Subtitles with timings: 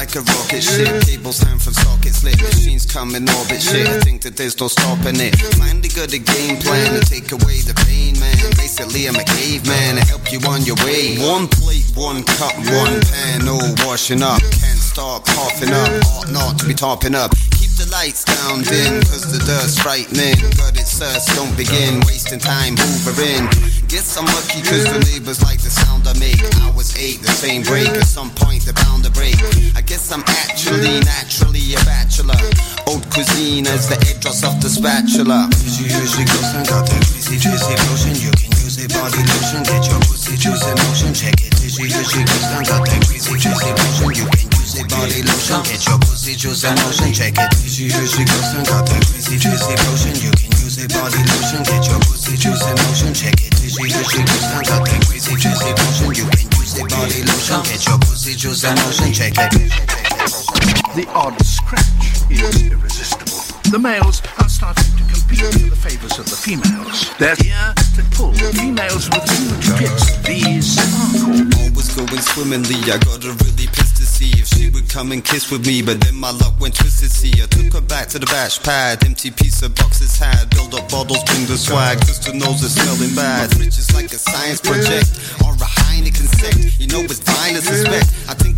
[0.00, 2.40] like a rocket ship, cables hang from sockets lit.
[2.40, 3.86] Machines come in orbit shit.
[3.86, 5.36] I think that there's no stopping it.
[5.60, 8.32] Finally got a game plan to take away the pain, man.
[8.56, 11.20] Basically, I'm a caveman to help you on your way.
[11.20, 14.40] One plate, one cup, one pan, no washing up.
[14.40, 17.36] Can't stop coughing up, ought not to be topping up.
[17.60, 20.40] Keep the lights down dim, cause the dirt's frightening.
[20.56, 23.52] Got it, sirs, don't begin wasting time hoovering.
[23.92, 26.40] Guess I'm lucky cause the neighbors like the sound I make.
[26.64, 27.92] I was eight, the same break.
[27.92, 29.29] At some point, they're bound to break.
[30.10, 32.34] I'm actually naturally a bachelor.
[32.90, 35.46] Old cuisine as the head drops off the spatula.
[35.54, 38.18] She usually goes got that greasy, juicy lotion.
[38.18, 39.62] You can use it, body lotion.
[39.62, 41.14] Get your pussy juice in motion.
[41.14, 41.54] Check it.
[41.62, 44.10] She usually goes and got that greasy, juicy lotion.
[44.18, 45.62] You can use it, body lotion.
[45.62, 47.10] Get your pussy juice in motion.
[47.14, 47.50] Check it.
[47.70, 50.14] She usually goes and got that greasy, juicy lotion.
[50.18, 51.62] You can use it, body lotion.
[51.70, 53.14] Get your pussy juice in motion.
[53.14, 53.54] Check it.
[53.62, 56.10] She usually goes and got that greasy, juicy lotion.
[56.18, 57.62] You can use it, body lotion.
[57.62, 59.14] Get your pussy juice in motion.
[59.14, 60.09] Check it.
[60.96, 61.86] The odd scratch
[62.30, 63.38] is irresistible.
[63.70, 67.06] The males are starting to compete for the favours of the females.
[67.14, 70.18] They're here to pull females with huge tits.
[70.26, 71.46] These sparkle.
[71.62, 72.82] All was going swimmingly.
[72.90, 75.78] I got a really pissed to see if she would come and kiss with me.
[75.80, 77.14] But then my luck went twisted.
[77.14, 79.06] See, I took her back to the bash pad.
[79.06, 80.50] Empty piece of boxes had.
[80.50, 82.02] Build up bottles, bring the swag.
[82.02, 83.54] Just her nose is smelling bad.
[83.54, 85.14] Fridge is like a science project
[85.46, 86.80] or a Heineken sect.
[86.82, 88.10] You know it's fine to suspect.
[88.26, 88.49] I think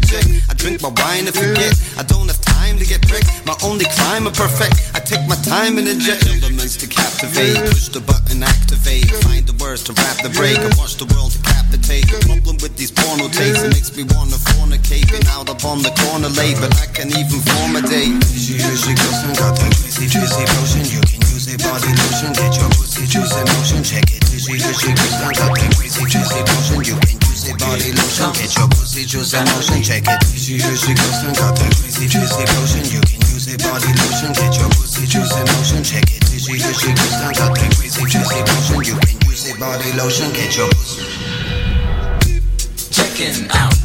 [0.00, 0.28] reject.
[0.48, 1.76] I drink my wine and forget.
[2.00, 3.28] I don't have time to get wrecked.
[3.44, 4.74] My only crime are perfect.
[4.96, 7.60] I take my time and inject elements to captivate.
[7.68, 9.06] Push the button, activate.
[9.28, 10.58] Find the words to rap the break.
[10.58, 12.08] I watch the world decapitate.
[12.08, 15.06] The problem with these porno tapes, it makes me wanna fornicate.
[15.12, 18.16] Been out up on the corner late, but I can even form a date.
[18.32, 18.96] She usually
[19.36, 20.84] got that greasy, juicy potion.
[20.88, 22.32] You can use it, body lotion.
[22.32, 23.80] Get your pussy juice in motion.
[23.84, 24.22] Check it.
[24.24, 26.84] She usually goes and got that greasy, juicy potion.
[26.84, 28.32] You can it, body lotion.
[28.34, 29.82] Get your pussy juice in motion.
[29.82, 30.20] Check it.
[30.36, 32.84] She usually goes got that greasy, juicy potion.
[32.90, 34.32] You can use it, body lotion.
[34.34, 35.80] Get your pussy juice in motion.
[35.84, 36.22] Check it.
[36.26, 38.82] She usually goes got that greasy, juicy potion.
[38.84, 40.28] You can use it, body lotion.
[40.32, 41.06] Get your pussy.
[42.90, 43.76] Checking out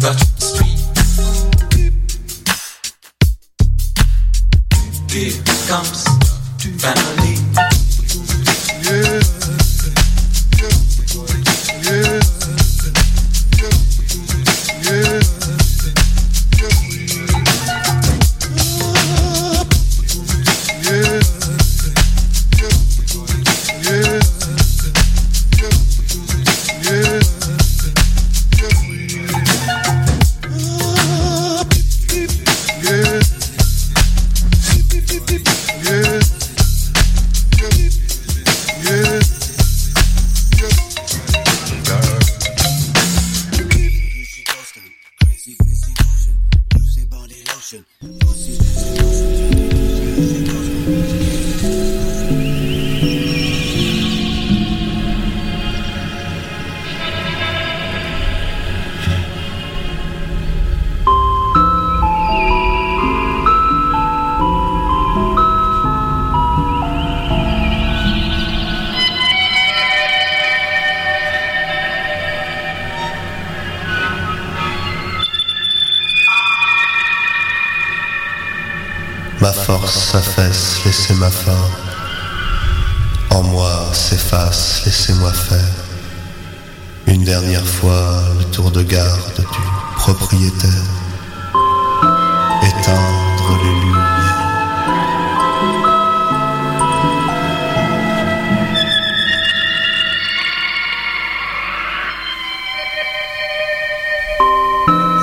[0.00, 0.80] the street.
[5.10, 5.34] Here
[5.68, 6.04] comes
[6.80, 7.19] family.
[79.80, 81.52] Ma force s'affaisse, laissez ma faim.
[83.30, 85.58] En moi s'efface, laissez-moi faire.
[87.06, 89.60] Une dernière fois, le tour de garde du
[89.96, 90.70] propriétaire.
[92.62, 94.36] Éteindre les lumières.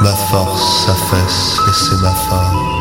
[0.01, 2.76] Ma force s'affaisse, laissez ma femme.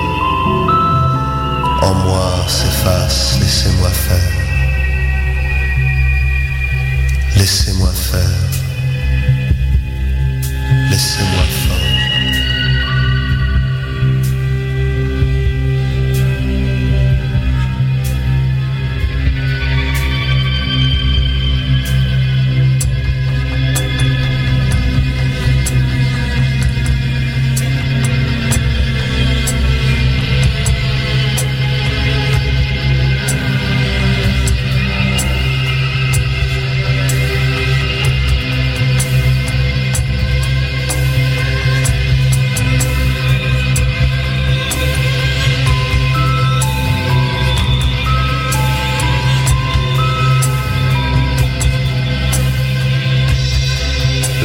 [1.82, 4.32] En moi s'efface, laissez-moi faire.
[7.36, 8.50] Laissez-moi faire.
[10.90, 11.65] Laissez-moi faire.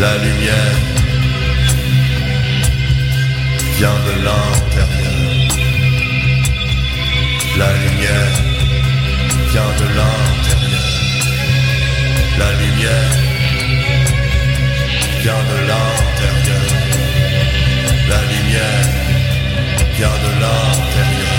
[0.01, 0.77] La lumière
[3.77, 5.21] vient de l'intérieur.
[7.55, 8.35] La lumière
[9.51, 10.87] vient de l'intérieur.
[12.39, 13.13] La lumière
[15.21, 16.67] vient de l'intérieur.
[18.09, 18.87] La lumière
[19.97, 21.37] vient de l'intérieur.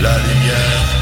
[0.00, 0.99] La lumière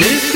[0.00, 0.29] live